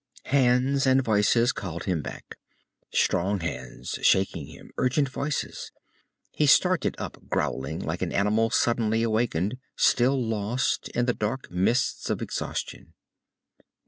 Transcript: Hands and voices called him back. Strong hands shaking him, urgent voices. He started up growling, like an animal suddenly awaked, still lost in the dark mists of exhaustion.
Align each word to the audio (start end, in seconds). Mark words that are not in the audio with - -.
Hands 0.25 0.87
and 0.87 1.03
voices 1.03 1.51
called 1.51 1.83
him 1.83 2.01
back. 2.01 2.39
Strong 2.91 3.41
hands 3.41 3.99
shaking 4.01 4.47
him, 4.47 4.71
urgent 4.79 5.07
voices. 5.07 5.71
He 6.31 6.47
started 6.47 6.95
up 6.97 7.21
growling, 7.29 7.77
like 7.77 8.01
an 8.01 8.11
animal 8.11 8.49
suddenly 8.49 9.03
awaked, 9.03 9.37
still 9.75 10.19
lost 10.19 10.89
in 10.95 11.05
the 11.05 11.13
dark 11.13 11.51
mists 11.51 12.09
of 12.09 12.19
exhaustion. 12.19 12.95